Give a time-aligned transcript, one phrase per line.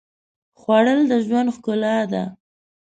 [0.59, 2.23] خوړل د ژوند ښکلا ده